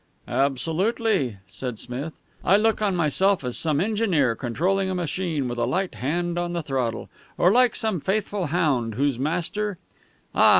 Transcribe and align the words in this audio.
"Absolutely," 0.27 1.37
said 1.47 1.77
Smith. 1.77 2.13
"I 2.43 2.57
look 2.57 2.81
on 2.81 2.95
myself 2.95 3.43
as 3.43 3.55
some 3.55 3.79
engineer 3.79 4.33
controlling 4.33 4.89
a 4.89 4.95
machine 4.95 5.47
with 5.47 5.59
a 5.59 5.65
light 5.67 5.93
hand 5.93 6.39
on 6.39 6.53
the 6.53 6.63
throttle. 6.63 7.07
Or 7.37 7.51
like 7.51 7.75
some 7.75 7.99
faithful 7.99 8.47
hound 8.47 8.95
whose 8.95 9.19
master" 9.19 9.77
"Ah! 10.33 10.49